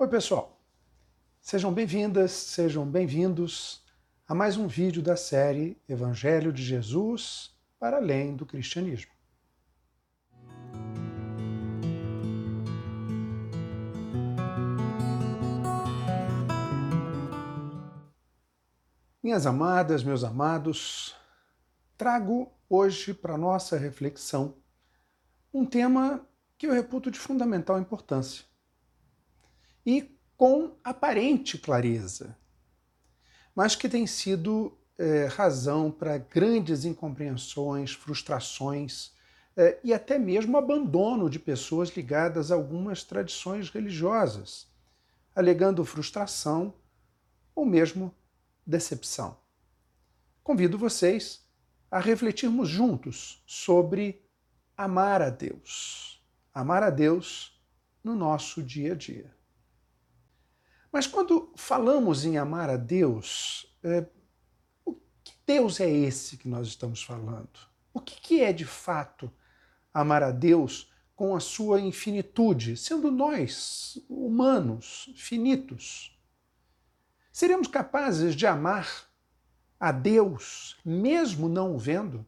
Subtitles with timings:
[0.00, 0.58] Oi, pessoal.
[1.42, 3.84] Sejam bem-vindas, sejam bem-vindos
[4.26, 9.12] a mais um vídeo da série Evangelho de Jesus para além do cristianismo.
[19.22, 21.14] Minhas amadas, meus amados,
[21.98, 24.56] trago hoje para nossa reflexão
[25.52, 28.49] um tema que eu reputo de fundamental importância
[29.84, 32.36] e com aparente clareza,
[33.54, 39.12] mas que tem sido é, razão para grandes incompreensões, frustrações
[39.56, 44.68] é, e até mesmo abandono de pessoas ligadas a algumas tradições religiosas,
[45.34, 46.74] alegando frustração
[47.54, 48.14] ou mesmo
[48.66, 49.36] decepção.
[50.42, 51.46] Convido vocês
[51.90, 54.22] a refletirmos juntos sobre
[54.76, 56.24] amar a Deus.
[56.54, 57.60] Amar a Deus
[58.02, 59.39] no nosso dia a dia.
[60.92, 64.06] Mas quando falamos em amar a Deus, é,
[64.84, 67.48] o que Deus é esse que nós estamos falando?
[67.94, 69.32] O que, que é de fato
[69.94, 76.18] amar a Deus com a sua infinitude, sendo nós, humanos, finitos?
[77.32, 79.08] Seremos capazes de amar
[79.78, 82.26] a Deus mesmo não o vendo?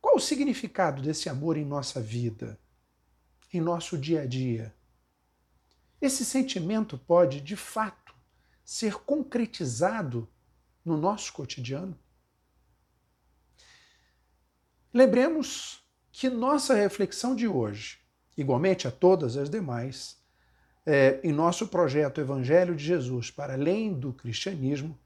[0.00, 2.58] Qual o significado desse amor em nossa vida,
[3.52, 4.74] em nosso dia a dia?
[6.00, 8.14] Esse sentimento pode, de fato,
[8.64, 10.28] ser concretizado
[10.84, 11.98] no nosso cotidiano?
[14.92, 17.98] Lembremos que nossa reflexão de hoje,
[18.36, 20.18] igualmente a todas as demais,
[20.86, 24.98] é, em nosso projeto Evangelho de Jesus para além do cristianismo,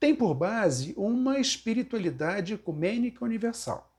[0.00, 3.94] tem por base uma espiritualidade ecumênica universal,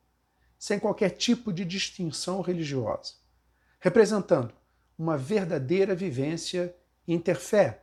[0.59, 3.13] sem qualquer tipo de distinção religiosa,
[3.79, 4.53] representando
[5.01, 6.75] uma verdadeira vivência
[7.07, 7.81] interfé,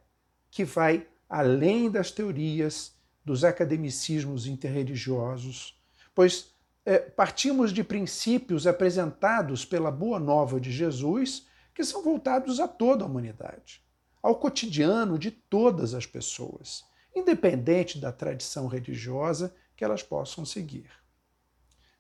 [0.53, 5.83] que vai além das teorias, dos academicismos interreligiosos,
[6.15, 6.55] pois
[6.87, 13.03] é, partimos de princípios apresentados pela Boa Nova de Jesus que são voltados a toda
[13.03, 13.83] a humanidade,
[14.23, 20.89] ao cotidiano de todas as pessoas, independente da tradição religiosa que elas possam seguir.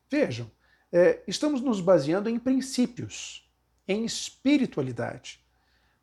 [0.08, 0.48] Vejam,
[0.92, 3.47] é, estamos nos baseando em princípios
[3.88, 5.40] em espiritualidade,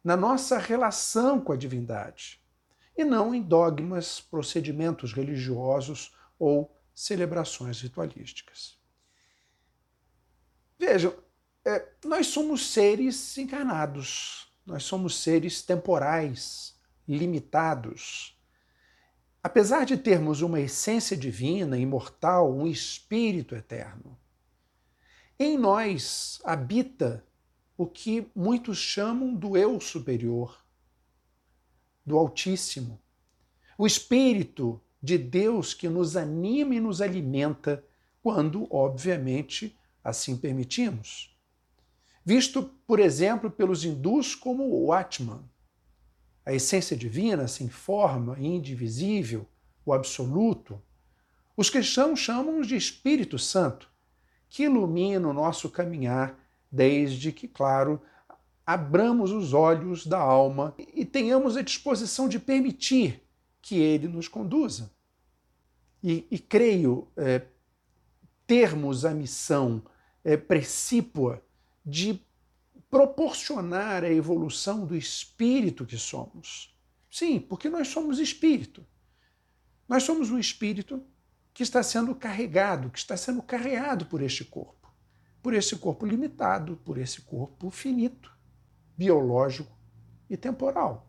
[0.04, 2.42] na nossa relação com a divindade,
[2.98, 8.78] e não em dogmas, procedimentos religiosos ou celebrações ritualísticas.
[10.80, 11.14] Vejam,
[11.64, 16.76] é, nós somos seres encarnados, nós somos seres temporais,
[17.08, 18.38] limitados.
[19.44, 24.18] Apesar de termos uma essência divina, imortal, um espírito eterno,
[25.38, 27.24] em nós habita
[27.78, 30.64] o que muitos chamam do eu superior,
[32.06, 33.02] do Altíssimo.
[33.78, 37.84] O Espírito de Deus que nos anima e nos alimenta
[38.22, 41.36] quando, obviamente, assim permitimos.
[42.24, 45.44] Visto, por exemplo, pelos hindus como o Atman,
[46.46, 49.48] a essência divina sem forma, indivisível,
[49.86, 50.82] o absoluto.
[51.58, 53.90] Os cristãos chamam de Espírito Santo,
[54.48, 56.40] que ilumina o nosso caminhar
[56.76, 58.02] desde que, claro,
[58.66, 63.24] abramos os olhos da alma e tenhamos a disposição de permitir
[63.62, 64.92] que ele nos conduza.
[66.04, 67.44] E, e creio é,
[68.46, 69.84] termos a missão
[70.24, 71.42] é, precípua
[71.84, 72.22] de
[72.90, 76.76] proporcionar a evolução do espírito que somos.
[77.10, 78.86] Sim, porque nós somos espírito.
[79.88, 81.02] Nós somos um espírito
[81.54, 84.85] que está sendo carregado, que está sendo carreado por este corpo
[85.46, 88.36] por esse corpo limitado, por esse corpo finito,
[88.98, 89.78] biológico
[90.28, 91.08] e temporal.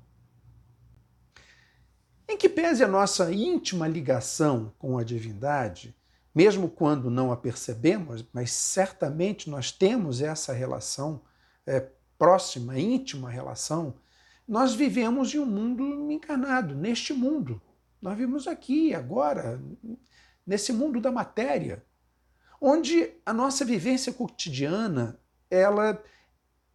[2.28, 5.96] Em que pese a nossa íntima ligação com a divindade,
[6.34, 11.22] mesmo quando não a percebemos, mas certamente nós temos essa relação
[11.66, 11.88] é,
[12.18, 13.94] próxima, íntima relação,
[14.46, 17.58] nós vivemos em um mundo encarnado, neste mundo.
[18.02, 19.58] Nós vivemos aqui, agora,
[20.46, 21.82] nesse mundo da matéria
[22.60, 25.20] onde a nossa vivência cotidiana
[25.50, 26.02] ela,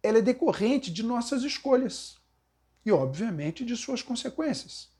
[0.02, 2.16] ela é decorrente de nossas escolhas
[2.84, 4.90] e, obviamente, de suas consequências.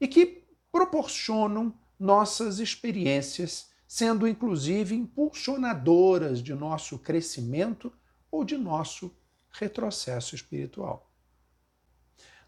[0.00, 7.92] E que proporcionam nossas experiências, sendo inclusive impulsionadoras de nosso crescimento
[8.30, 9.14] ou de nosso
[9.50, 11.12] retrocesso espiritual.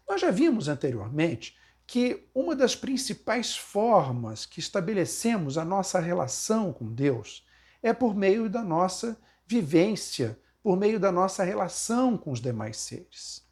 [0.07, 1.55] Nós já vimos anteriormente
[1.87, 7.45] que uma das principais formas que estabelecemos a nossa relação com Deus
[7.81, 9.17] é por meio da nossa
[9.47, 13.45] vivência por meio da nossa relação com os demais seres.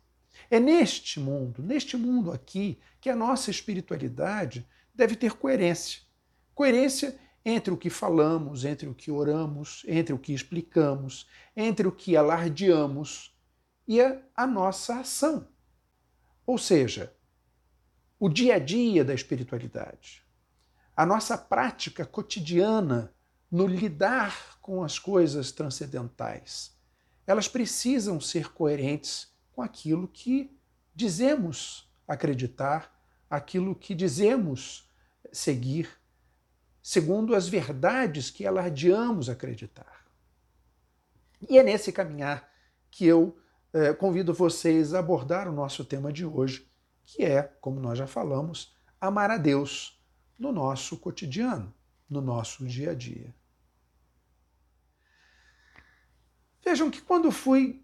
[0.49, 6.01] É neste mundo, neste mundo aqui, que a nossa espiritualidade deve ter coerência.
[6.55, 7.15] Coerência
[7.45, 12.17] entre o que falamos, entre o que oramos, entre o que explicamos, entre o que
[12.17, 13.37] alardeamos
[13.87, 15.47] e a, a nossa ação.
[16.47, 17.13] Ou seja,
[18.23, 20.23] o dia a dia da espiritualidade,
[20.95, 23.13] a nossa prática cotidiana
[23.51, 26.73] no lidar com as coisas transcendentais,
[27.27, 30.57] elas precisam ser coerentes com aquilo que
[30.95, 32.97] dizemos acreditar,
[33.29, 34.89] aquilo que dizemos
[35.29, 35.89] seguir,
[36.81, 40.05] segundo as verdades que alardeamos acreditar.
[41.49, 42.49] E é nesse caminhar
[42.89, 43.37] que eu
[43.73, 46.71] eh, convido vocês a abordar o nosso tema de hoje,
[47.05, 50.01] que é, como nós já falamos, amar a Deus
[50.37, 51.73] no nosso cotidiano,
[52.09, 53.33] no nosso dia a dia.
[56.63, 57.83] Vejam que quando fui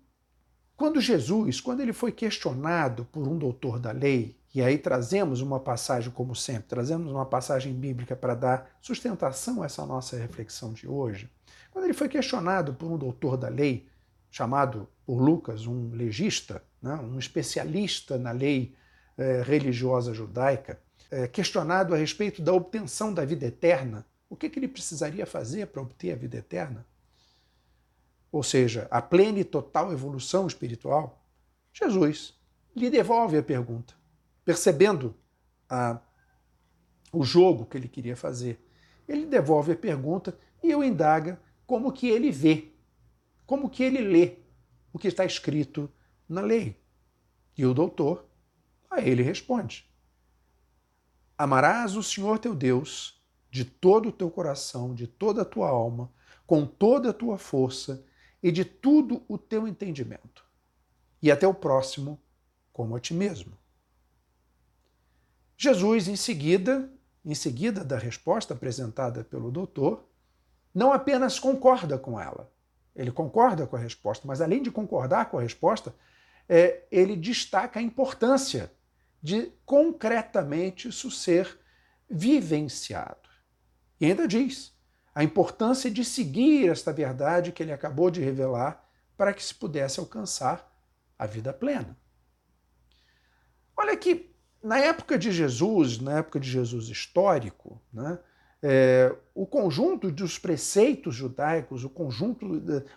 [0.80, 5.60] quando Jesus, quando ele foi questionado por um doutor da lei, e aí trazemos uma
[5.60, 10.88] passagem, como sempre, trazemos uma passagem bíblica para dar sustentação a essa nossa reflexão de
[10.88, 11.30] hoje.
[11.70, 13.90] Quando ele foi questionado por um doutor da lei,
[14.32, 18.74] chamado por Lucas um legista, né, um especialista na lei
[19.20, 20.80] eh, religiosa judaica,
[21.12, 25.68] eh, questionado a respeito da obtenção da vida eterna, o que, que ele precisaria fazer
[25.68, 26.86] para obter a vida eterna?
[28.32, 31.24] ou seja, a plena e total evolução espiritual,
[31.74, 32.38] Jesus
[32.76, 33.94] lhe devolve a pergunta,
[34.46, 35.16] percebendo
[35.68, 36.00] a,
[37.12, 38.64] o jogo que ele queria fazer.
[39.08, 42.72] Ele devolve a pergunta e o indaga como que ele vê,
[43.46, 44.38] como que ele lê
[44.94, 45.92] o que está escrito
[46.28, 46.80] na lei.
[47.58, 48.26] E o doutor
[48.90, 49.86] a ele responde:
[51.38, 53.22] Amarás o Senhor teu Deus
[53.52, 56.12] de todo o teu coração, de toda a tua alma,
[56.46, 58.06] com toda a tua força
[58.42, 60.46] e de tudo o teu entendimento,
[61.22, 62.20] e até o próximo
[62.72, 63.58] como a ti mesmo.
[65.58, 66.90] Jesus, em seguida,
[67.26, 70.08] em seguida da resposta apresentada pelo doutor,
[70.74, 72.52] não apenas concorda com ela,
[72.96, 75.94] ele concorda com a resposta, mas além de concordar com a resposta,
[76.48, 78.72] é, ele destaca a importância
[79.22, 81.60] de concretamente isso ser
[82.10, 83.30] vivenciado.
[84.00, 84.74] E ainda diz:
[85.14, 88.88] a importância de seguir esta verdade que ele acabou de revelar
[89.18, 90.70] para que se pudesse alcançar
[91.18, 91.98] a vida plena.
[93.76, 94.34] Olha que
[94.64, 98.20] na época de Jesus, na época de Jesus histórico, né,
[98.62, 102.46] é, o conjunto dos preceitos judaicos, o conjunto,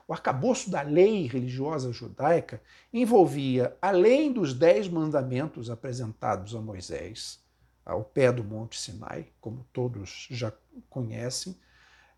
[0.08, 2.60] o arcabouço da lei religiosa judaica
[2.92, 7.40] envolvia, além dos dez mandamentos apresentados a Moisés,
[7.84, 10.52] ao pé do Monte Sinai, como todos já
[10.90, 11.56] conhecem,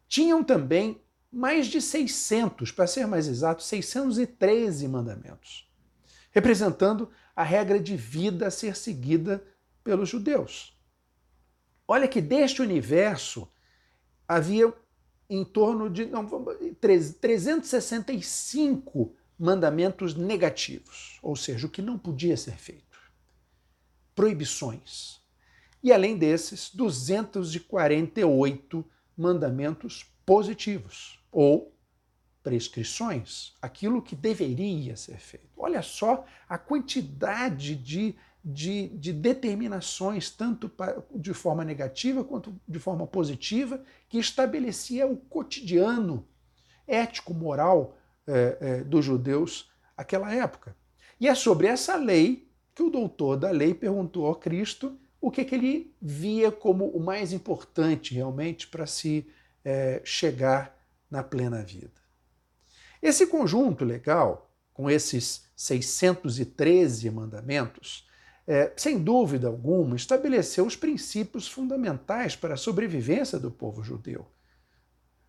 [0.09, 1.01] tinham também
[1.31, 5.69] mais de 600, para ser mais exato, 613 mandamentos,
[6.31, 9.43] representando a regra de vida a ser seguida
[9.83, 10.74] pelos judeus.
[11.87, 13.49] Olha que deste universo
[14.27, 14.73] havia
[15.29, 16.27] em torno de não,
[16.81, 22.99] 365 mandamentos negativos, ou seja, o que não podia ser feito.
[24.15, 25.21] Proibições.
[25.83, 28.85] E além desses, 248
[29.17, 31.75] mandamentos positivos ou
[32.43, 35.51] prescrições, aquilo que deveria ser feito.
[35.57, 38.15] Olha só a quantidade de,
[38.45, 40.71] de, de determinações, tanto
[41.15, 46.27] de forma negativa quanto de forma positiva, que estabelecia o cotidiano
[46.87, 47.97] ético-moral
[48.27, 50.77] é, é, dos judeus naquela época.
[51.19, 55.45] E é sobre essa lei que o doutor da lei perguntou a Cristo o que,
[55.45, 59.27] que ele via como o mais importante realmente para se
[59.65, 60.77] é, chegar
[61.11, 62.05] na plena vida.
[63.01, 68.07] Esse conjunto legal, com esses 613 mandamentos,
[68.47, 74.27] é, sem dúvida alguma, estabeleceu os princípios fundamentais para a sobrevivência do povo judeu.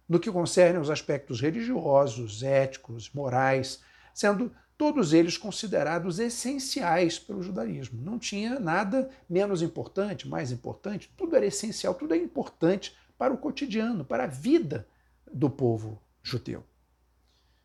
[0.08, 3.82] No que concerne aos aspectos religiosos, éticos, morais,
[4.14, 8.02] sendo todos eles considerados essenciais pelo judaísmo.
[8.02, 13.38] Não tinha nada menos importante, mais importante, tudo era essencial, tudo é importante para o
[13.38, 14.88] cotidiano, para a vida
[15.32, 16.64] do povo judeu.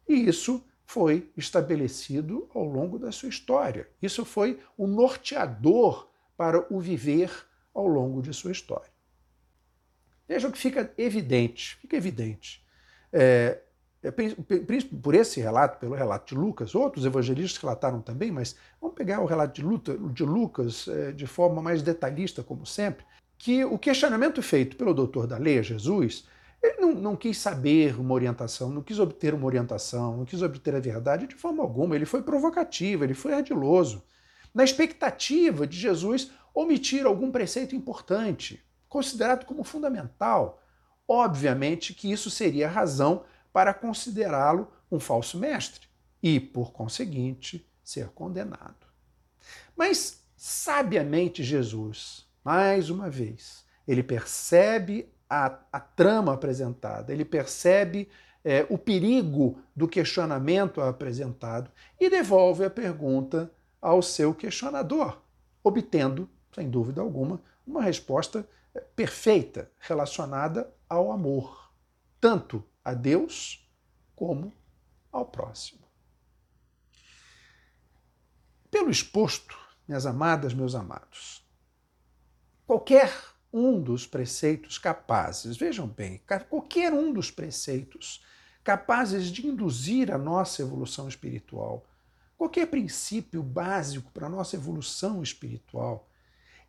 [0.09, 3.89] E isso foi estabelecido ao longo da sua história.
[4.03, 7.31] Isso foi o norteador para o viver
[7.73, 8.91] ao longo de sua história.
[10.27, 12.67] Vejam que fica evidente, fica evidente.
[13.13, 13.61] É,
[14.03, 19.21] é, por esse relato, pelo relato de Lucas, outros evangelistas relataram também, mas vamos pegar
[19.21, 19.63] o relato
[20.13, 23.05] de Lucas é, de forma mais detalhista, como sempre,
[23.39, 26.27] que o questionamento feito pelo doutor da lei, Jesus,
[26.63, 30.75] Ele não, não, quis saber uma orientação, não quis obter uma orientação, não quis obter
[30.75, 31.97] a verdade de forma alguma.
[31.97, 34.03] Ele foi provocativo, ele foi ardiloso,
[34.55, 40.63] na expectativa de Jesus omitir algum preceito importante, considerado como fundamental.
[41.07, 45.87] Obviamente que isso seria razão para considerá-lo um falso mestre
[46.23, 48.87] e, por conseguinte, ser condenado.
[49.77, 58.11] Mas, sabiamente, Jesus, mais uma vez, ele percebe a, a trama apresentada, ele percebe
[58.45, 61.71] é, o perigo do questionamento apresentado
[62.01, 63.49] e devolve a pergunta
[63.81, 65.23] ao seu questionador,
[65.63, 71.71] obtendo, sem dúvida alguma, uma resposta é, perfeita relacionada ao amor,
[72.21, 73.71] tanto a Deus
[74.17, 74.53] como
[75.13, 75.81] ao próximo.
[78.69, 79.57] Pelo exposto,
[79.87, 81.45] minhas amadas, meus amados,
[82.67, 83.13] qualquer
[83.53, 88.25] um dos preceitos capazes, vejam bem, qualquer um dos preceitos
[88.63, 91.85] capazes de induzir a nossa evolução espiritual,
[92.37, 96.09] qualquer princípio básico para a nossa evolução espiritual,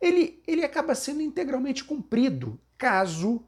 [0.00, 3.46] ele, ele acaba sendo integralmente cumprido caso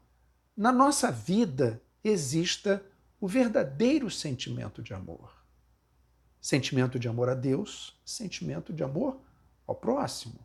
[0.55, 2.83] na nossa vida exista
[3.19, 5.35] o verdadeiro sentimento de amor.
[6.39, 9.19] Sentimento de amor a Deus, sentimento de amor
[9.67, 10.39] ao próximo,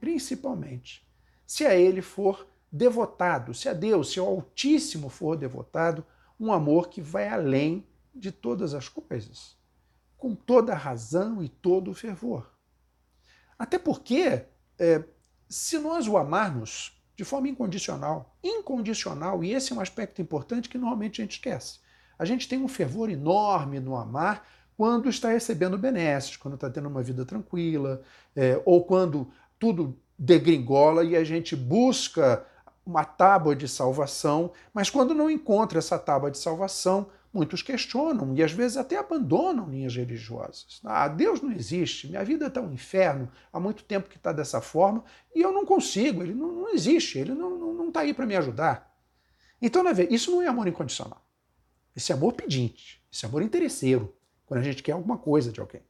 [0.00, 1.07] principalmente.
[1.48, 6.04] Se a Ele for devotado, se a Deus, se ao Altíssimo for devotado,
[6.38, 9.56] um amor que vai além de todas as coisas,
[10.18, 12.52] com toda a razão e todo o fervor.
[13.58, 14.44] Até porque,
[14.78, 15.02] é,
[15.48, 18.36] se nós o amarmos de forma incondicional.
[18.44, 21.80] Incondicional, e esse é um aspecto importante que normalmente a gente esquece.
[22.18, 26.88] A gente tem um fervor enorme no amar quando está recebendo benesses, quando está tendo
[26.90, 28.02] uma vida tranquila,
[28.36, 32.44] é, ou quando tudo degringola e a gente busca
[32.84, 38.42] uma tábua de salvação, mas quando não encontra essa tábua de salvação, Muitos questionam e
[38.42, 40.80] às vezes até abandonam linhas religiosas.
[40.82, 44.62] Ah, Deus não existe, minha vida está um inferno, há muito tempo que está dessa
[44.62, 48.24] forma e eu não consigo, ele não, não existe, ele não está tá aí para
[48.24, 48.96] me ajudar.
[49.60, 51.22] Então, isso não é amor incondicional.
[51.94, 54.14] Esse é amor pedinte, esse é amor interesseiro,
[54.46, 55.82] quando a gente quer alguma coisa de alguém.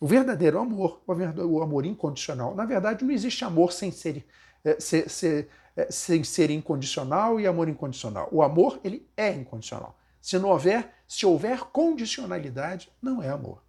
[0.00, 4.24] O verdadeiro amor, o amor incondicional, na verdade não existe amor sem ser,
[4.64, 8.28] é, ser, ser, é, sem ser incondicional e amor incondicional.
[8.30, 9.98] O amor, ele é incondicional.
[10.20, 13.62] Se não houver, se houver condicionalidade, não é amor.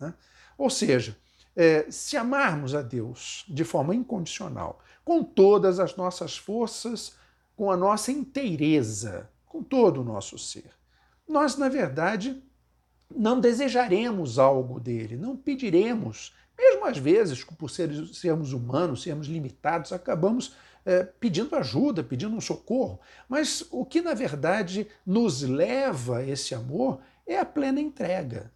[0.00, 0.12] Né?
[0.58, 1.16] Ou seja,
[1.54, 7.14] é, se amarmos a Deus de forma incondicional, com todas as nossas forças,
[7.54, 10.70] com a nossa inteireza, com todo o nosso ser,
[11.28, 12.42] nós, na verdade,
[13.14, 16.34] não desejaremos algo dele, não pediremos.
[16.58, 23.00] Mesmo às vezes, por sermos humanos, sermos limitados, acabamos é, pedindo ajuda, pedindo um socorro.
[23.28, 28.52] Mas o que na verdade nos leva a esse amor é a plena entrega.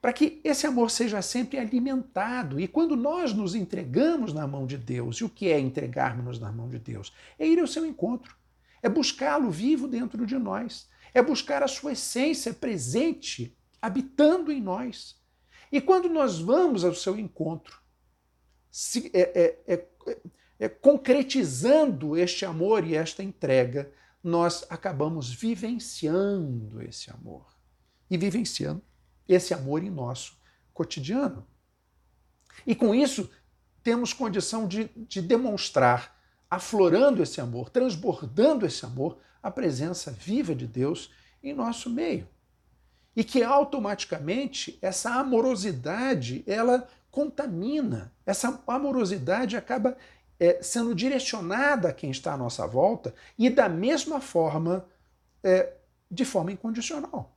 [0.00, 2.60] Para que esse amor seja sempre alimentado.
[2.60, 6.50] E quando nós nos entregamos na mão de Deus, e o que é entregarmos na
[6.50, 7.12] mão de Deus?
[7.38, 8.36] É ir ao seu encontro,
[8.82, 15.16] é buscá-lo vivo dentro de nós, é buscar a sua essência presente, habitando em nós.
[15.70, 17.80] E quando nós vamos ao seu encontro,
[18.70, 19.88] se, é, é, é,
[20.58, 23.92] é, concretizando este amor e esta entrega,
[24.22, 27.46] nós acabamos vivenciando esse amor
[28.10, 28.82] e vivenciando
[29.28, 30.36] esse amor em nosso
[30.72, 31.46] cotidiano.
[32.66, 33.30] E com isso,
[33.82, 36.18] temos condição de, de demonstrar,
[36.50, 42.26] aflorando esse amor, transbordando esse amor, a presença viva de Deus em nosso meio.
[43.14, 48.10] E que automaticamente essa amorosidade, ela contamina.
[48.24, 49.98] Essa amorosidade acaba
[50.40, 54.86] é, sendo direcionada a quem está à nossa volta e da mesma forma,
[55.42, 55.74] é,
[56.10, 57.36] de forma incondicional.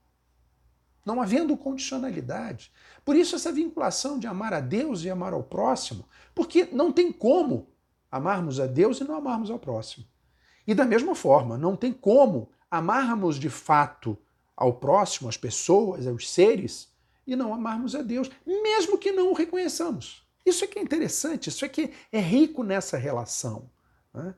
[1.04, 2.72] Não havendo condicionalidade.
[3.04, 7.12] Por isso, essa vinculação de amar a Deus e amar ao próximo, porque não tem
[7.12, 7.68] como
[8.10, 10.06] amarmos a Deus e não amarmos ao próximo.
[10.68, 14.18] E da mesma forma, não tem como amarmos de fato
[14.54, 16.92] ao próximo, às pessoas, aos seres,
[17.26, 20.22] e não amarmos a Deus, mesmo que não o reconheçamos.
[20.44, 23.70] Isso é que é interessante, isso é que é rico nessa relação.
[24.12, 24.34] Né?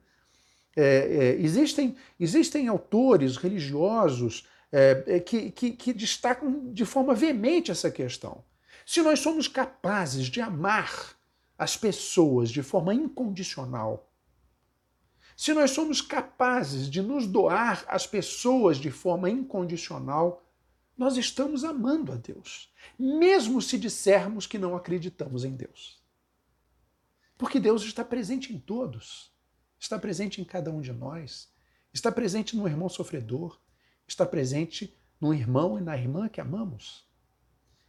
[0.77, 7.73] É, é, existem, existem autores religiosos é, é, que, que, que destacam de forma veemente
[7.73, 8.45] essa questão.
[8.87, 11.17] Se nós somos capazes de amar
[11.59, 14.10] as pessoas de forma incondicional,
[15.41, 20.45] se nós somos capazes de nos doar às pessoas de forma incondicional,
[20.95, 25.99] nós estamos amando a Deus, mesmo se dissermos que não acreditamos em Deus.
[27.39, 29.33] Porque Deus está presente em todos,
[29.79, 31.51] está presente em cada um de nós.
[31.91, 33.59] está presente no irmão sofredor,
[34.07, 37.09] está presente no irmão e na irmã que amamos.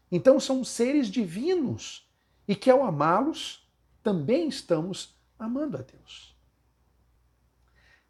[0.09, 2.09] Então são seres divinos
[2.47, 3.69] e que ao amá-los
[4.01, 6.30] também estamos amando a Deus.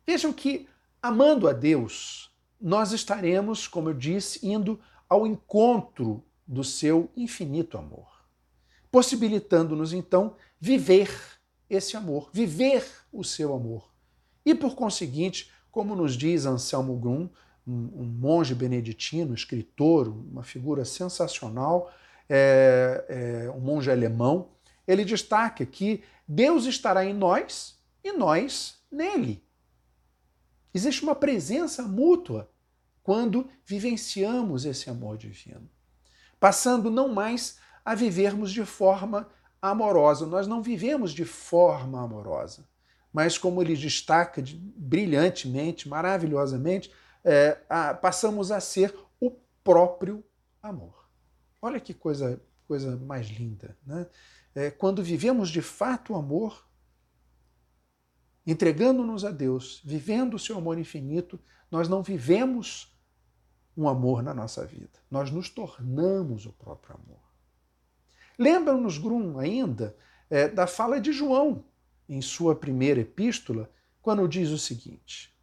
[0.05, 0.67] Vejam que,
[1.01, 4.79] amando a Deus, nós estaremos, como eu disse, indo
[5.10, 8.08] ao encontro do seu infinito amor,
[8.91, 11.10] possibilitando-nos então viver
[11.70, 13.89] esse amor, viver o seu amor.
[14.46, 17.29] E por conseguinte, como nos diz Anselmo Grum,
[17.65, 21.91] um, monge beneditino, escritor, uma figura sensacional,
[22.29, 23.05] é,
[23.48, 24.50] é, um monge alemão,
[24.88, 29.43] ele destaca que Deus estará em nós e nós nele.
[30.74, 32.50] Existe uma presença mútua
[33.04, 35.70] quando vivenciamos esse amor divino,
[36.40, 39.28] passando não mais a vivermos de forma
[39.62, 40.25] amorosa.
[40.25, 42.68] Nós não vivemos de forma amorosa,
[43.12, 46.92] mas como ele destaca de, brilhantemente, maravilhosamente,
[47.24, 49.32] é, a, passamos a ser o
[49.63, 50.24] próprio
[50.62, 51.08] amor.
[51.62, 53.78] Olha que coisa, coisa mais linda.
[53.86, 54.08] Né?
[54.56, 56.66] É, quando vivemos de fato o amor,
[58.46, 62.96] entregando-nos a Deus, vivendo o seu amor infinito, nós não vivemos
[63.76, 67.22] um amor na nossa vida, nós nos tornamos o próprio amor.
[68.38, 69.96] Lembra-nos, Grum, ainda,
[70.30, 71.64] é, da fala de João,
[72.10, 73.72] em sua primeira epístola,
[74.02, 75.34] quando diz o seguinte: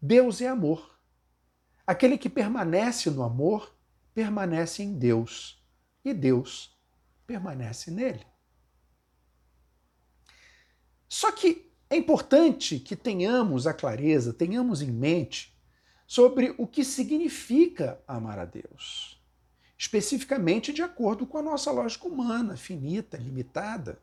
[0.00, 0.94] Deus é amor.
[1.86, 3.72] Aquele que permanece no amor,
[4.12, 5.64] permanece em Deus,
[6.04, 6.76] e Deus
[7.26, 8.26] permanece nele.
[11.08, 15.56] Só que é importante que tenhamos a clareza, tenhamos em mente
[16.06, 19.20] sobre o que significa amar a Deus,
[19.78, 24.00] especificamente de acordo com a nossa lógica humana, finita, limitada.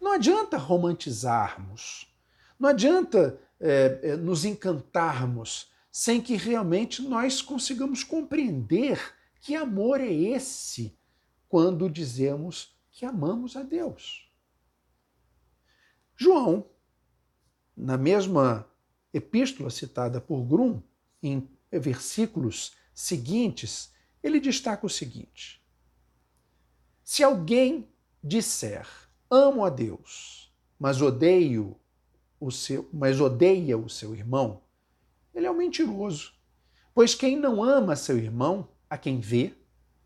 [0.00, 2.12] Não adianta romantizarmos,
[2.58, 10.12] não adianta é, é, nos encantarmos sem que realmente nós consigamos compreender que amor é
[10.12, 10.94] esse
[11.48, 14.25] quando dizemos que amamos a Deus.
[16.16, 16.66] João,
[17.76, 18.66] na mesma
[19.12, 20.80] epístola citada por Grum,
[21.22, 25.62] em versículos seguintes, ele destaca o seguinte:
[27.04, 27.88] Se alguém
[28.22, 28.88] disser
[29.30, 31.76] amo a Deus, mas odeio
[32.40, 34.62] o seu, mas odeia o seu irmão,
[35.34, 36.34] ele é um mentiroso.
[36.94, 39.54] Pois quem não ama seu irmão, a quem vê,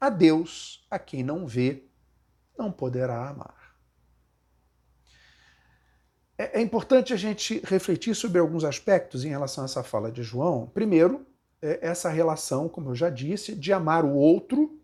[0.01, 1.85] a Deus, a quem não vê,
[2.59, 3.60] não poderá amar.
[6.41, 10.23] É, é importante a gente refletir sobre alguns aspectos em relação a essa fala de
[10.23, 10.67] João.
[10.73, 11.27] Primeiro,
[11.61, 14.81] é essa relação, como eu já disse, de amar o outro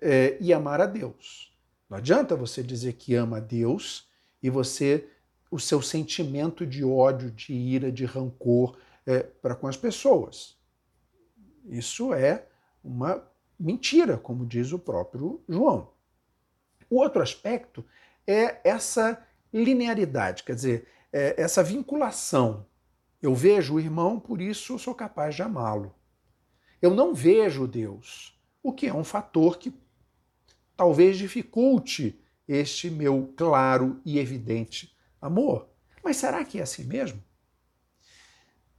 [0.00, 1.54] é, e amar a Deus.
[1.90, 4.08] Não adianta você dizer que ama a Deus
[4.42, 5.06] e você
[5.50, 10.56] o seu sentimento de ódio, de ira, de rancor é, para com as pessoas.
[11.66, 12.46] Isso é
[12.82, 13.22] uma
[13.60, 15.90] mentira, como diz o próprio João.
[16.88, 17.84] O outro aspecto
[18.26, 19.22] é essa
[19.62, 22.66] linearidade, quer dizer, é essa vinculação.
[23.22, 25.94] Eu vejo o irmão, por isso eu sou capaz de amá-lo.
[26.80, 29.74] Eu não vejo Deus, o que é um fator que
[30.76, 35.68] talvez dificulte este meu claro e evidente amor.
[36.04, 37.22] Mas será que é assim mesmo?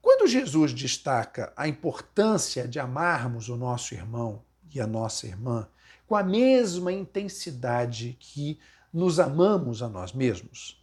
[0.01, 5.67] Quando Jesus destaca a importância de amarmos o nosso irmão e a nossa irmã
[6.05, 8.57] com a mesma intensidade que
[8.93, 10.81] nos amamos a nós mesmos,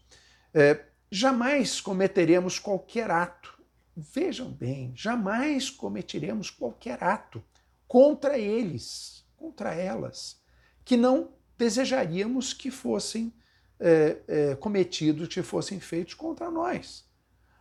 [0.52, 3.54] é, jamais cometeremos qualquer ato.
[3.96, 7.42] Vejam bem, jamais cometeremos qualquer ato
[7.86, 10.40] contra eles, contra elas,
[10.84, 13.32] que não desejaríamos que fossem
[13.78, 17.04] é, é, cometidos, que fossem feitos contra nós.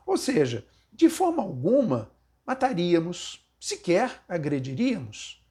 [0.05, 2.11] Ou seja, de forma alguma
[2.45, 5.43] mataríamos, sequer agrediríamos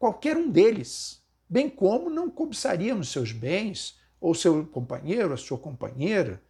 [0.00, 6.42] qualquer um deles, bem como não cobiçaríamos seus bens, ou seu companheiro, a sua companheira,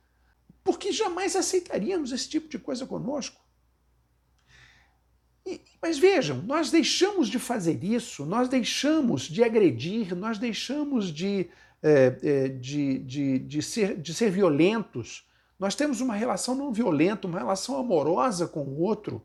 [0.65, 3.41] porque jamais aceitaríamos esse tipo de coisa conosco.
[5.47, 11.49] E, mas vejam, nós deixamos de fazer isso, nós deixamos de agredir, nós deixamos de,
[11.83, 15.27] é, é, de, de, de, ser, de ser violentos.
[15.59, 19.25] Nós temos uma relação não violenta, uma relação amorosa com o outro.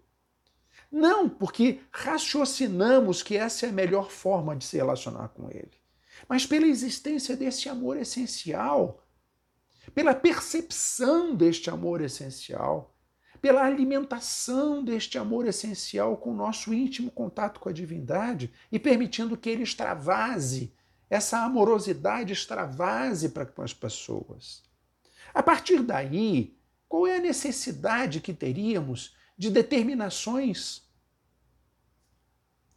[0.91, 5.84] Não porque raciocinamos que essa é a melhor forma de se relacionar com ele
[6.27, 9.03] mas pela existência desse amor essencial,
[9.93, 12.97] pela percepção deste amor essencial,
[13.41, 19.38] pela alimentação deste amor essencial com o nosso íntimo contato com a divindade e permitindo
[19.38, 20.73] que ele extravase,
[21.09, 24.63] essa amorosidade extravase para com as pessoas.
[25.33, 26.57] A partir daí,
[26.88, 30.83] qual é a necessidade que teríamos de determinações.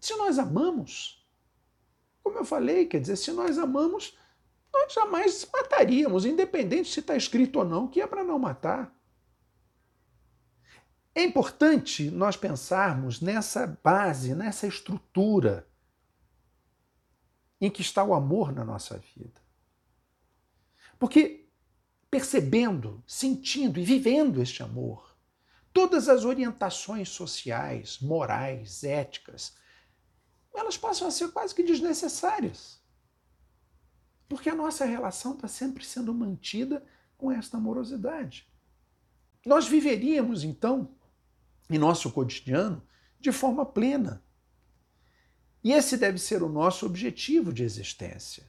[0.00, 1.17] Se nós amamos,
[2.28, 4.16] como eu falei, quer dizer, se nós amamos,
[4.70, 8.94] nós jamais mataríamos, independente se está escrito ou não, que é para não matar.
[11.14, 15.66] É importante nós pensarmos nessa base, nessa estrutura
[17.58, 19.40] em que está o amor na nossa vida.
[20.98, 21.48] Porque
[22.10, 25.16] percebendo, sentindo e vivendo este amor,
[25.72, 29.56] todas as orientações sociais, morais, éticas,
[30.54, 32.80] elas passam a ser quase que desnecessárias.
[34.28, 36.84] Porque a nossa relação está sempre sendo mantida
[37.16, 38.46] com esta amorosidade.
[39.44, 40.94] Nós viveríamos, então,
[41.70, 42.82] em nosso cotidiano,
[43.18, 44.22] de forma plena.
[45.64, 48.46] E esse deve ser o nosso objetivo de existência.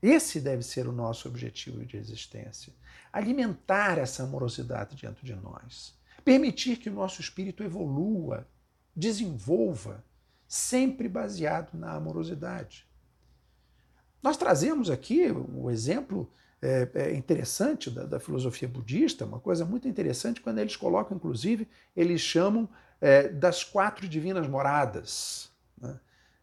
[0.00, 2.72] Esse deve ser o nosso objetivo de existência.
[3.12, 5.98] Alimentar essa amorosidade dentro de nós.
[6.24, 8.46] Permitir que o nosso espírito evolua,
[8.94, 10.04] desenvolva,
[10.48, 12.88] sempre baseado na amorosidade.
[14.22, 19.86] Nós trazemos aqui o exemplo é, é interessante da, da, filosofia budista, uma coisa muito
[19.86, 22.68] interessante, quando eles colocam, inclusive, eles chamam
[23.00, 25.50] é, das quatro divinas moradas.
[25.80, 26.00] Né?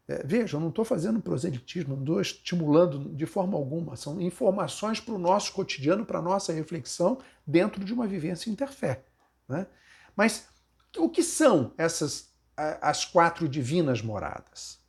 [0.08, 5.00] É, veja, eu não estou fazendo proselitismo, não estou estimulando de forma alguma, são informações
[5.00, 9.04] para o nosso cotidiano, para a nossa reflexão dentro de uma vivência interfé.
[9.46, 9.66] Né?
[10.14, 10.48] Mas
[10.96, 14.80] o que são essas as quatro divinas moradas?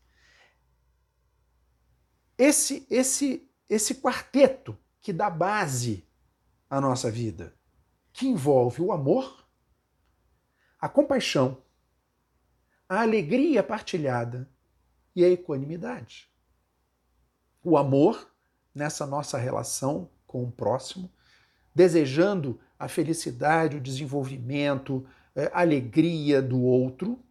[2.38, 6.08] Esse, esse, esse quarteto que dá base
[6.70, 7.54] à nossa vida,
[8.14, 9.48] que envolve o amor,
[10.80, 11.62] a compaixão,
[12.88, 14.50] a alegria partilhada
[15.16, 16.30] e a equanimidade.
[17.64, 18.32] O amor
[18.74, 21.12] nessa nossa relação com o próximo,
[21.74, 27.24] desejando a felicidade, o desenvolvimento, é, a alegria do outro,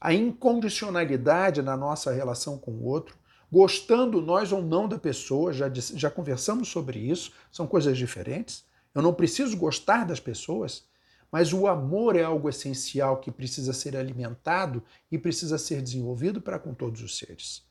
[0.00, 3.16] a incondicionalidade na nossa relação com o outro,
[3.50, 8.64] gostando nós ou não da pessoa, já, já conversamos sobre isso, são coisas diferentes.
[8.94, 10.84] Eu não preciso gostar das pessoas,
[11.30, 16.58] mas o amor é algo essencial que precisa ser alimentado e precisa ser desenvolvido para
[16.58, 17.62] com todos os seres.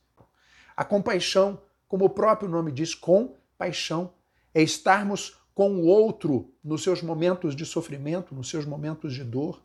[0.76, 4.12] A compaixão, como o próprio nome diz, com paixão,
[4.54, 9.60] é estarmos com o outro nos seus momentos de sofrimento, nos seus momentos de dor.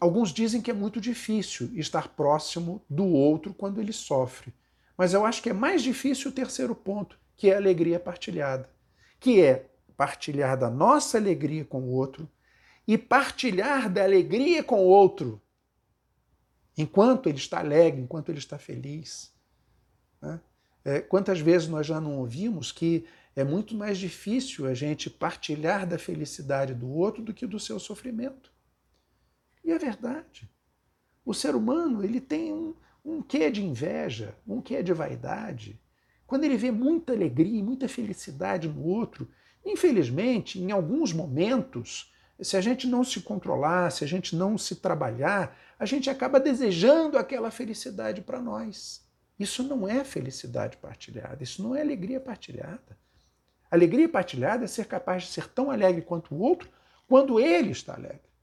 [0.00, 4.52] Alguns dizem que é muito difícil estar próximo do outro quando ele sofre.
[4.96, 8.68] Mas eu acho que é mais difícil o terceiro ponto, que é a alegria partilhada,
[9.18, 12.28] que é partilhar da nossa alegria com o outro
[12.86, 15.40] e partilhar da alegria com o outro,
[16.76, 19.32] enquanto ele está alegre, enquanto ele está feliz.
[20.20, 20.40] Né?
[20.84, 25.86] É, quantas vezes nós já não ouvimos que é muito mais difícil a gente partilhar
[25.86, 28.52] da felicidade do outro do que do seu sofrimento.
[29.64, 30.50] E é verdade.
[31.24, 32.74] O ser humano ele tem um,
[33.04, 35.80] um quê de inveja, um quê de vaidade.
[36.26, 39.28] Quando ele vê muita alegria e muita felicidade no outro,
[39.64, 44.76] infelizmente, em alguns momentos, se a gente não se controlar, se a gente não se
[44.76, 49.02] trabalhar, a gente acaba desejando aquela felicidade para nós.
[49.38, 52.98] Isso não é felicidade partilhada, isso não é alegria partilhada.
[53.70, 56.68] Alegria partilhada é ser capaz de ser tão alegre quanto o outro
[57.08, 58.33] quando ele está alegre.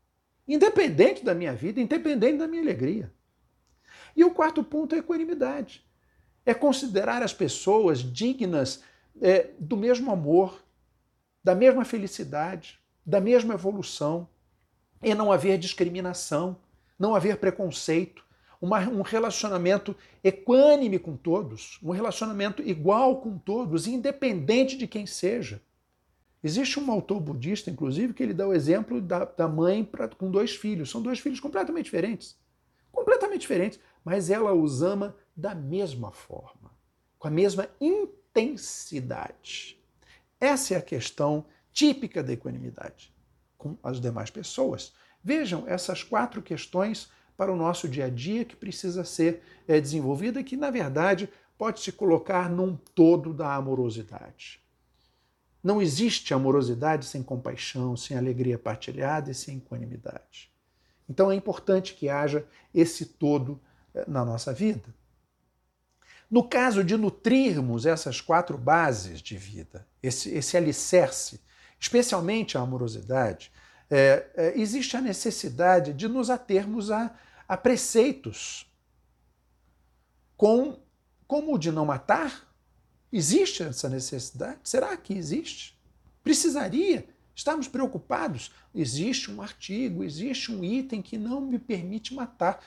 [0.47, 3.11] Independente da minha vida, independente da minha alegria.
[4.15, 5.85] E o quarto ponto é equanimidade.
[6.45, 8.83] É considerar as pessoas dignas
[9.21, 10.63] é, do mesmo amor,
[11.43, 14.27] da mesma felicidade, da mesma evolução,
[15.01, 16.57] e não haver discriminação,
[16.97, 18.23] não haver preconceito,
[18.61, 25.61] uma, um relacionamento equânime com todos, um relacionamento igual com todos, independente de quem seja.
[26.43, 30.31] Existe um autor budista, inclusive, que ele dá o exemplo da, da mãe pra, com
[30.31, 30.89] dois filhos.
[30.89, 32.35] São dois filhos completamente diferentes.
[32.91, 36.71] Completamente diferentes, mas ela os ama da mesma forma,
[37.17, 39.79] com a mesma intensidade.
[40.39, 43.13] Essa é a questão típica da equanimidade
[43.57, 44.93] com as demais pessoas.
[45.23, 50.39] Vejam essas quatro questões para o nosso dia a dia que precisa ser é, desenvolvida
[50.39, 54.59] e que, na verdade, pode se colocar num todo da amorosidade.
[55.63, 60.51] Não existe amorosidade sem compaixão, sem alegria partilhada e sem equanimidade.
[61.07, 63.59] Então é importante que haja esse todo
[63.93, 64.93] é, na nossa vida.
[66.29, 71.41] No caso de nutrirmos essas quatro bases de vida, esse, esse alicerce
[71.81, 73.51] especialmente a amorosidade,
[73.89, 77.13] é, é, existe a necessidade de nos atermos a,
[77.47, 78.71] a preceitos
[80.37, 80.79] com,
[81.27, 82.50] como o de não matar.
[83.11, 84.59] Existe essa necessidade?
[84.63, 85.77] Será que existe?
[86.23, 87.07] Precisaria
[87.41, 88.51] Estarmos preocupados.
[88.73, 92.63] Existe um artigo, existe um item que não me permite matar.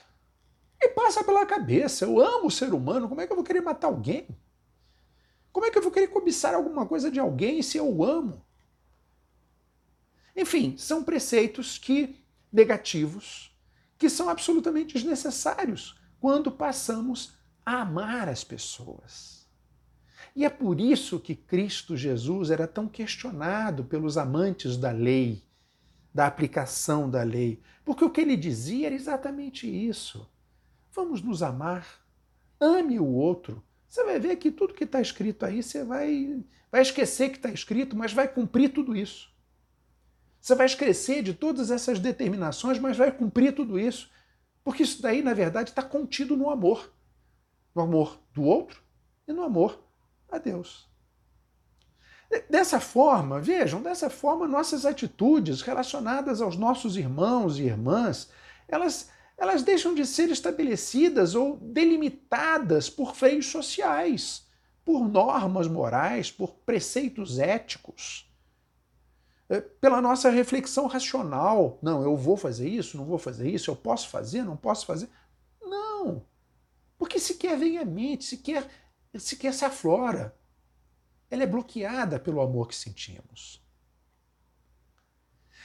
[0.80, 2.04] E passa pela cabeça.
[2.04, 4.26] Eu amo o ser humano, como é que eu vou querer matar alguém?
[5.52, 8.44] Como é que eu vou querer cobiçar alguma coisa de alguém se eu amo?
[10.34, 12.16] Enfim, são preceitos que
[12.52, 13.54] negativos
[13.96, 19.43] que são absolutamente desnecessários quando passamos a amar as pessoas.
[20.34, 25.42] E é por isso que Cristo Jesus era tão questionado pelos amantes da lei,
[26.12, 30.30] da aplicação da lei, porque o que ele dizia era exatamente isso.
[30.92, 31.86] Vamos nos amar,
[32.60, 33.62] ame o outro.
[33.88, 37.50] Você vai ver que tudo que está escrito aí, você vai, vai esquecer que está
[37.50, 39.32] escrito, mas vai cumprir tudo isso.
[40.40, 44.10] Você vai esquecer de todas essas determinações, mas vai cumprir tudo isso.
[44.62, 46.92] Porque isso daí, na verdade, está contido no amor.
[47.74, 48.82] No amor do outro
[49.26, 49.82] e no amor
[50.36, 50.88] a Deus.
[52.48, 58.30] Dessa forma, vejam, dessa forma, nossas atitudes relacionadas aos nossos irmãos e irmãs,
[58.66, 64.46] elas, elas deixam de ser estabelecidas ou delimitadas por freios sociais,
[64.84, 68.28] por normas morais, por preceitos éticos.
[69.48, 71.78] É, pela nossa reflexão racional.
[71.82, 75.08] Não, eu vou fazer isso, não vou fazer isso, eu posso fazer, não posso fazer.
[75.62, 76.22] Não.
[76.98, 78.66] Porque sequer vem à mente, sequer,
[79.18, 80.36] sequer se aflora.
[81.30, 83.62] Ela é bloqueada pelo amor que sentimos.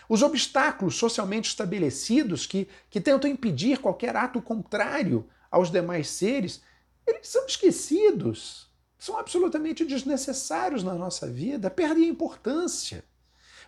[0.07, 6.61] Os obstáculos socialmente estabelecidos que, que tentam impedir qualquer ato contrário aos demais seres,
[7.05, 13.03] eles são esquecidos, são absolutamente desnecessários na nossa vida, perdem importância.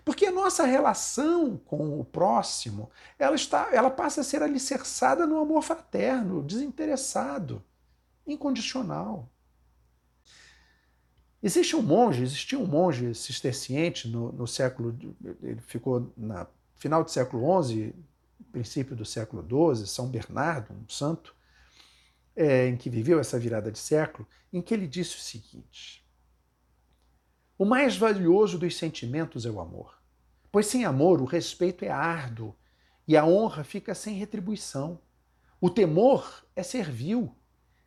[0.04, 2.90] Porque a nossa relação com o próximo,
[3.20, 7.64] ela, está, ela passa a ser alicerçada no amor fraterno, desinteressado,
[8.26, 9.31] incondicional.
[11.44, 14.96] Existe um monge, existia um monge cisterciente no, no século,
[15.42, 17.96] ele ficou na final do século XI,
[18.52, 19.42] princípio do século
[19.76, 21.36] XII, São Bernardo, um santo,
[22.36, 26.06] é, em que viveu essa virada de século, em que ele disse o seguinte:
[27.58, 30.00] o mais valioso dos sentimentos é o amor.
[30.52, 32.56] Pois sem amor, o respeito é árduo
[33.08, 35.00] e a honra fica sem retribuição.
[35.60, 37.36] O temor é servil,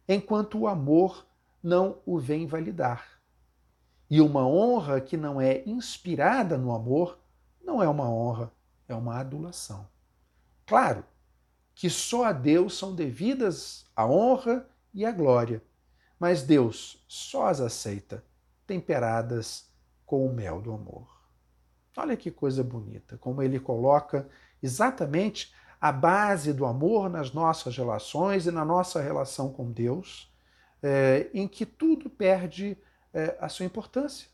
[0.09, 1.27] enquanto o amor
[1.63, 3.14] não o vem validar.
[4.11, 7.19] E uma honra que não é inspirada no amor
[7.65, 8.53] não é uma honra,
[8.87, 9.89] é uma adulação.
[10.67, 11.05] Claro
[11.75, 15.63] que só a Deus são devidas a honra e a glória,
[16.19, 18.25] mas Deus só as aceita
[18.67, 19.69] temperadas
[20.07, 21.09] com o mel do amor.
[21.97, 24.29] Olha que coisa bonita, como ele coloca
[24.63, 30.33] exatamente a base do amor nas nossas relações e na nossa relação com Deus,
[30.83, 32.77] é, em que tudo perde
[33.15, 34.29] é, a sua importância.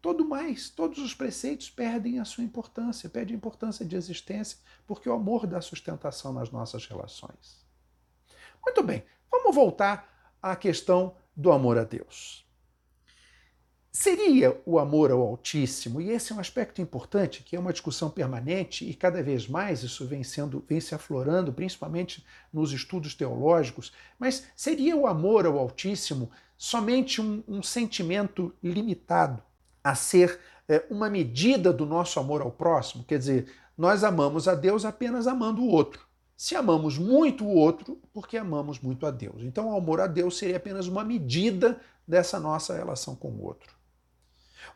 [0.00, 5.08] Todo mais, todos os preceitos perdem a sua importância, perdem a importância de existência, porque
[5.08, 7.66] o amor dá sustentação nas nossas relações.
[8.64, 12.48] Muito bem, vamos voltar à questão do amor a Deus.
[13.92, 18.08] Seria o amor ao Altíssimo, e esse é um aspecto importante, que é uma discussão
[18.08, 23.92] permanente e cada vez mais isso vem sendo vem se aflorando, principalmente nos estudos teológicos,
[24.16, 26.30] mas seria o amor ao Altíssimo
[26.62, 29.42] somente um, um sentimento limitado
[29.82, 33.02] a ser é, uma medida do nosso amor ao próximo?
[33.02, 36.06] Quer dizer, nós amamos a Deus apenas amando o outro.
[36.36, 39.42] Se amamos muito o outro, porque amamos muito a Deus.
[39.42, 43.74] Então, o amor a Deus seria apenas uma medida dessa nossa relação com o outro.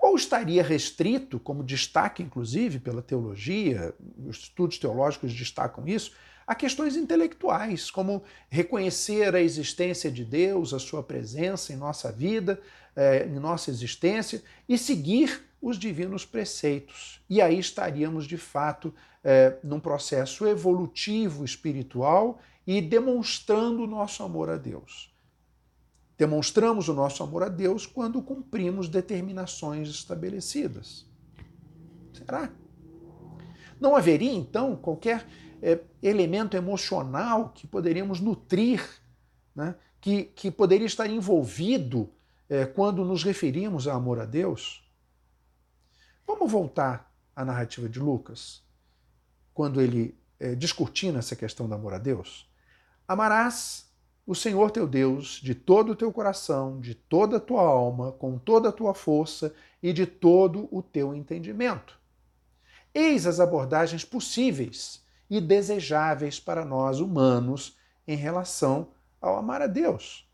[0.01, 3.95] Ou estaria restrito, como destaca inclusive pela teologia,
[4.27, 6.13] os estudos teológicos destacam isso,
[6.47, 12.61] a questões intelectuais, como reconhecer a existência de Deus, a sua presença em nossa vida,
[12.95, 17.23] eh, em nossa existência, e seguir os divinos preceitos.
[17.29, 24.51] E aí estaríamos, de fato, eh, num processo evolutivo espiritual e demonstrando o nosso amor
[24.51, 25.15] a Deus.
[26.17, 31.07] Demonstramos o nosso amor a Deus quando cumprimos determinações estabelecidas.
[32.13, 32.51] Será?
[33.81, 35.27] Não haveria, então, qualquer
[35.65, 38.87] é, elemento emocional que poderíamos nutrir,
[39.55, 42.11] né, que, que poderia estar envolvido
[42.51, 44.87] é, quando nos referimos a amor a Deus?
[46.27, 48.63] Vamos voltar à narrativa de Lucas,
[49.55, 52.47] quando ele é, discutindo essa questão do amor a Deus.
[53.09, 53.91] Amarás
[54.27, 58.37] o Senhor teu Deus de todo o teu coração, de toda a tua alma, com
[58.39, 61.99] toda a tua força e de todo o teu entendimento.
[62.93, 68.89] Eis as abordagens possíveis e desejáveis para nós humanos em relação
[69.21, 70.29] ao amar a Deus.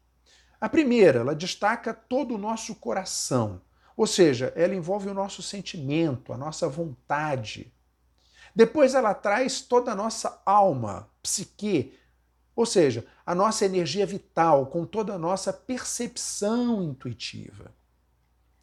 [0.60, 3.60] A primeira, ela destaca todo o nosso coração,
[4.00, 7.70] Ou seja, ela envolve o nosso sentimento, a nossa vontade.
[8.56, 11.92] Depois ela traz toda a nossa alma, psique,
[12.56, 17.74] ou seja, a nossa energia vital, com toda a nossa percepção intuitiva.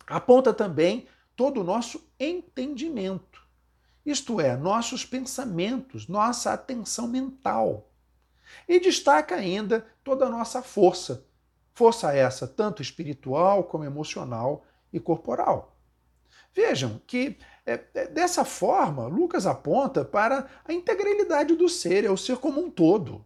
[0.07, 3.46] Aponta também todo o nosso entendimento,
[4.07, 7.91] isto é, nossos pensamentos, nossa atenção mental.
[8.67, 11.25] E destaca ainda toda a nossa força,
[11.73, 15.75] força essa tanto espiritual como emocional e corporal.
[16.53, 22.15] Vejam que é, é, dessa forma, Lucas aponta para a integralidade do ser, é o
[22.15, 23.25] ser como um todo,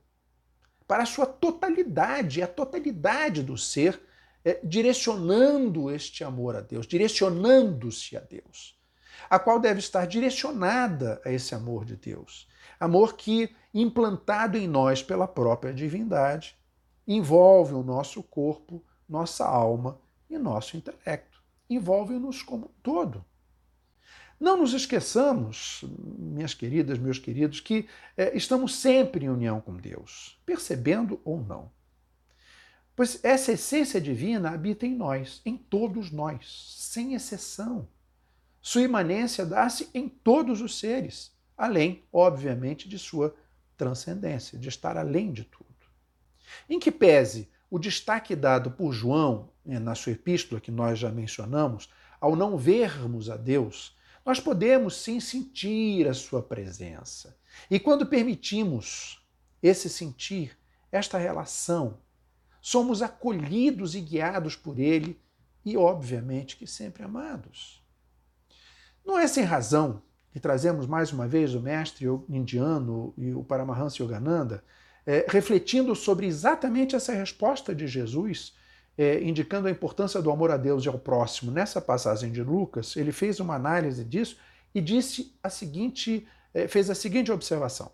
[0.87, 4.01] para a sua totalidade, a totalidade do ser,
[4.43, 8.80] é, direcionando este amor a Deus, direcionando-se a Deus,
[9.31, 12.49] a qual deve estar direcionada a esse amor de Deus.
[12.77, 16.53] Amor que, implantado em nós pela própria divindade,
[17.07, 19.97] envolve o nosso corpo, nossa alma
[20.29, 21.41] e nosso intelecto.
[21.69, 23.23] Envolve-nos como um todo.
[24.37, 30.41] Não nos esqueçamos, minhas queridas, meus queridos, que é, estamos sempre em união com Deus,
[30.45, 31.71] percebendo ou não.
[32.93, 37.87] Pois essa essência divina habita em nós, em todos nós, sem exceção.
[38.61, 43.35] Sua imanência dá-se em todos os seres, além, obviamente, de sua
[43.75, 45.65] transcendência, de estar além de tudo.
[46.69, 51.09] Em que pese o destaque dado por João, né, na sua epístola, que nós já
[51.09, 57.35] mencionamos, ao não vermos a Deus, nós podemos sim sentir a sua presença.
[57.69, 59.25] E quando permitimos
[59.63, 60.55] esse sentir,
[60.91, 61.97] esta relação,
[62.61, 65.19] somos acolhidos e guiados por ele
[65.65, 67.80] e, obviamente, que sempre amados.
[69.05, 74.01] Não é sem razão que trazemos mais uma vez o mestre indiano e o Paramahansa
[74.01, 74.63] Yogananda
[75.05, 78.53] é, refletindo sobre exatamente essa resposta de Jesus
[78.97, 82.95] é, indicando a importância do amor a Deus e ao próximo, nessa passagem de Lucas,
[82.95, 84.37] ele fez uma análise disso
[84.73, 87.91] e disse a seguinte, é, fez a seguinte observação: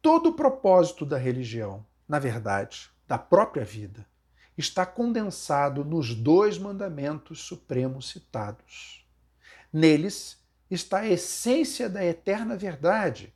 [0.00, 4.06] todo o propósito da religião, na verdade, da própria vida,
[4.62, 9.04] está condensado nos dois mandamentos supremos citados.
[9.72, 10.38] Neles
[10.70, 13.34] está a essência da eterna verdade,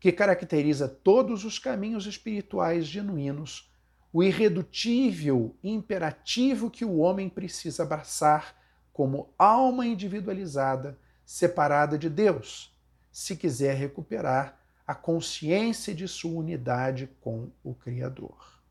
[0.00, 3.70] que caracteriza todos os caminhos espirituais genuínos
[4.12, 8.54] o irredutível imperativo que o homem precisa abraçar
[8.92, 12.72] como alma individualizada, separada de Deus,
[13.10, 18.62] se quiser recuperar a consciência de sua unidade com o Criador.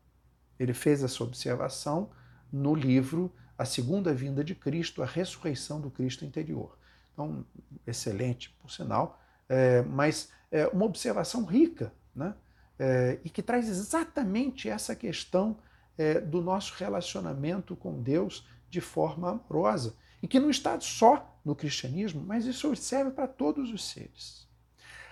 [0.58, 2.10] Ele fez essa observação
[2.52, 6.76] no livro A Segunda Vinda de Cristo, a Ressurreição do Cristo Interior.
[7.12, 7.44] Então,
[7.86, 12.34] excelente, por sinal, é, mas é uma observação rica, né?
[12.78, 15.56] é, e que traz exatamente essa questão
[15.96, 19.94] é, do nosso relacionamento com Deus de forma amorosa.
[20.22, 24.48] E que não está só no cristianismo, mas isso serve para todos os seres.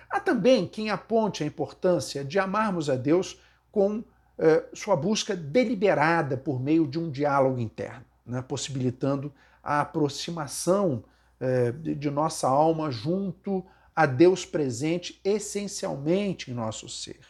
[0.09, 4.03] Há também quem aponte a importância de amarmos a Deus com
[4.75, 11.05] sua busca deliberada por meio de um diálogo interno, né, possibilitando a aproximação
[11.39, 17.21] é, de nossa alma junto a Deus presente essencialmente em nosso ser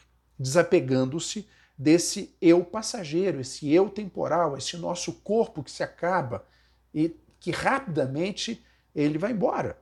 [0.42, 1.48] desapegando-se
[1.78, 6.44] desse eu passageiro, esse eu temporal, esse nosso corpo que se acaba
[6.92, 9.78] e que rapidamente ele vai embora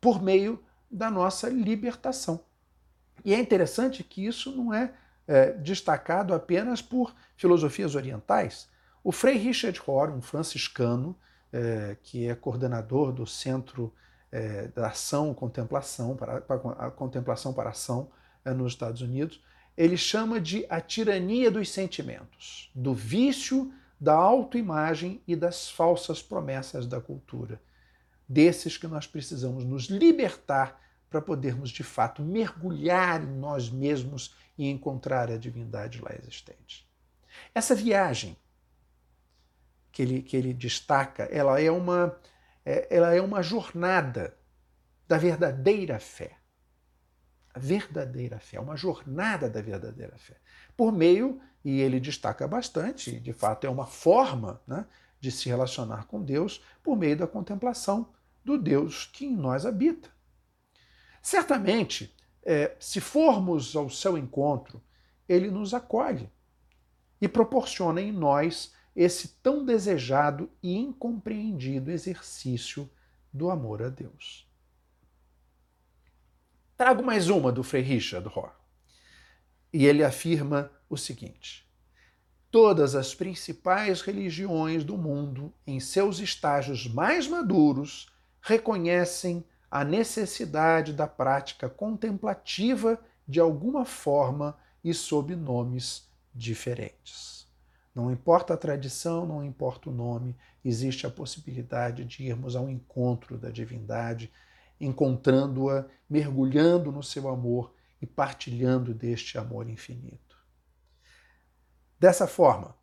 [0.00, 2.44] por meio da nossa libertação.
[3.24, 4.94] E é interessante que isso não é,
[5.26, 8.68] é destacado apenas por filosofias orientais.
[9.02, 11.16] O Frei Richard Rohr, um franciscano,
[11.52, 13.92] é, que é coordenador do Centro
[14.30, 18.10] é, da Ação Contemplação para, para a Contemplação para Ação
[18.44, 19.40] é, nos Estados Unidos,
[19.76, 26.86] ele chama de a tirania dos sentimentos, do vício da autoimagem e das falsas promessas
[26.86, 27.60] da cultura.
[28.28, 30.80] Desses que nós precisamos nos libertar
[31.16, 36.86] para podermos de fato mergulhar em nós mesmos e encontrar a divindade lá existente.
[37.54, 38.36] Essa viagem
[39.90, 42.14] que ele, que ele destaca, ela é uma,
[42.66, 44.36] é, ela é uma jornada
[45.08, 46.36] da verdadeira fé
[47.54, 50.36] a verdadeira fé, uma jornada da verdadeira fé.
[50.76, 54.84] Por meio, e ele destaca bastante, de fato é uma forma né,
[55.18, 58.12] de se relacionar com Deus, por meio da contemplação
[58.44, 60.14] do Deus que em nós habita.
[61.26, 62.14] Certamente,
[62.44, 64.80] é, se formos ao seu encontro,
[65.28, 66.30] ele nos acolhe
[67.20, 72.88] e proporciona em nós esse tão desejado e incompreendido exercício
[73.32, 74.48] do amor a Deus.
[76.76, 78.52] Trago mais uma do Frei Richard Rohr.
[79.72, 81.68] E ele afirma o seguinte:
[82.52, 91.06] todas as principais religiões do mundo, em seus estágios mais maduros, reconhecem a necessidade da
[91.06, 97.46] prática contemplativa de alguma forma e sob nomes diferentes.
[97.94, 103.38] Não importa a tradição, não importa o nome, existe a possibilidade de irmos ao encontro
[103.38, 104.30] da divindade,
[104.78, 110.36] encontrando-a, mergulhando no seu amor e partilhando deste amor infinito.
[111.98, 112.76] Dessa forma,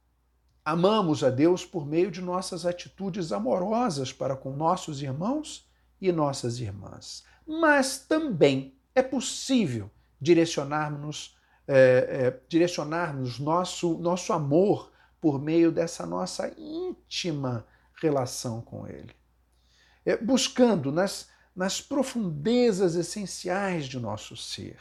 [0.65, 5.69] amamos a Deus por meio de nossas atitudes amorosas para com nossos irmãos
[6.03, 7.23] e nossas irmãs.
[7.47, 9.89] Mas também é possível
[10.19, 11.75] direcionarmos, é,
[12.27, 14.91] é, direcionarmos nosso, nosso amor
[15.21, 17.65] por meio dessa nossa íntima
[18.01, 19.15] relação com Ele.
[20.05, 24.77] É, buscando nas, nas profundezas essenciais de nosso ser,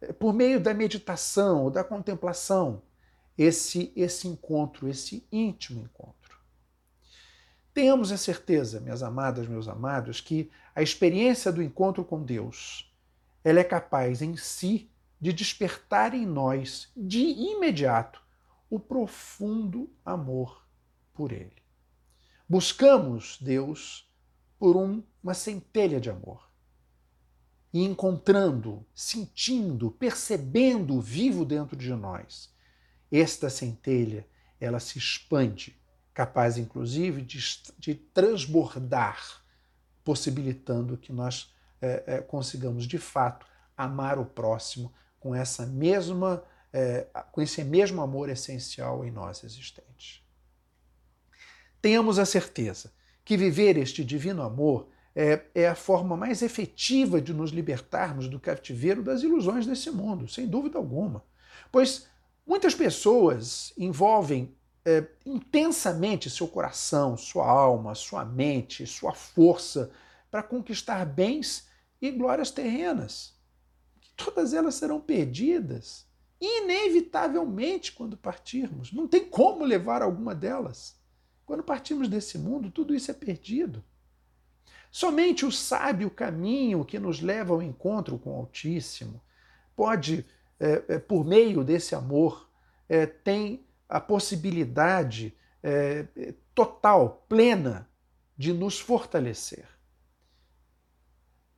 [0.00, 2.82] é, por meio da meditação da contemplação,
[3.38, 6.19] esse, esse encontro, esse íntimo encontro.
[7.72, 12.92] Tenhamos a certeza, minhas amadas, meus amados, que a experiência do encontro com Deus,
[13.44, 14.90] ela é capaz em si
[15.20, 18.22] de despertar em nós, de imediato,
[18.68, 20.66] o profundo amor
[21.12, 21.60] por Ele.
[22.48, 24.08] Buscamos Deus
[24.58, 26.50] por um, uma centelha de amor.
[27.72, 32.52] E encontrando, sentindo, percebendo vivo dentro de nós,
[33.12, 34.26] esta centelha,
[34.60, 35.79] ela se expande
[36.20, 37.38] capaz inclusive de,
[37.78, 39.42] de transbordar,
[40.04, 41.50] possibilitando que nós
[41.80, 46.44] é, é, consigamos de fato amar o próximo com essa mesma
[46.74, 50.22] é, com esse mesmo amor essencial em nós existente.
[51.80, 52.92] Tenhamos a certeza
[53.24, 58.38] que viver este divino amor é, é, a forma mais efetiva de nos libertarmos do
[58.38, 61.24] cativeiro das ilusões desse mundo, sem dúvida alguma.
[61.72, 62.06] Pois
[62.46, 64.54] muitas pessoas envolvem
[64.90, 69.92] é, intensamente seu coração, sua alma, sua mente, sua força
[70.30, 71.68] para conquistar bens
[72.02, 73.34] e glórias terrenas.
[74.00, 76.06] Que todas elas serão perdidas,
[76.40, 78.92] inevitavelmente, quando partirmos.
[78.92, 80.98] Não tem como levar alguma delas.
[81.46, 83.84] Quando partimos desse mundo, tudo isso é perdido.
[84.90, 89.22] Somente o sábio caminho que nos leva ao encontro com o Altíssimo
[89.76, 90.26] pode,
[90.58, 92.50] é, é, por meio desse amor,
[92.88, 96.06] é, tem a possibilidade é,
[96.54, 97.90] total, plena,
[98.38, 99.68] de nos fortalecer.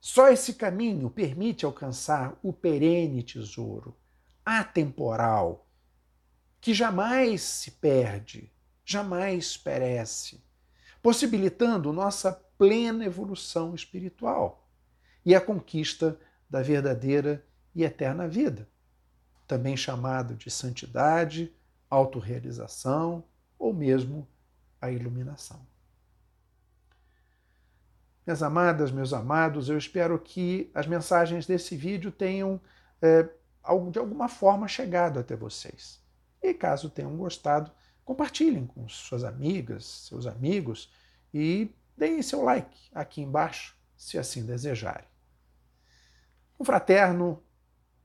[0.01, 3.95] Só esse caminho permite alcançar o perene tesouro,
[4.43, 5.69] atemporal,
[6.59, 8.51] que jamais se perde,
[8.83, 10.43] jamais perece,
[11.01, 14.67] possibilitando nossa plena evolução espiritual
[15.23, 16.19] e a conquista
[16.49, 18.67] da verdadeira e eterna vida,
[19.47, 21.53] também chamado de santidade,
[21.93, 23.23] autorrealização
[23.57, 24.27] ou mesmo
[24.81, 25.65] a iluminação.
[28.25, 32.59] Minhas amadas, meus amados, eu espero que as mensagens desse vídeo tenham
[33.01, 33.23] é,
[33.91, 36.01] de alguma forma chegado até vocês.
[36.41, 37.71] E caso tenham gostado,
[38.03, 40.91] compartilhem com suas amigas, seus amigos
[41.33, 45.07] e deem seu like aqui embaixo, se assim desejarem.
[46.59, 47.43] Um fraterno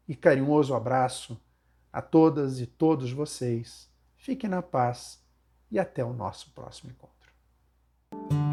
[0.07, 1.41] e carinhoso abraço
[1.93, 5.23] a todas e todos vocês, fiquem na paz
[5.71, 8.48] e até o nosso próximo encontro.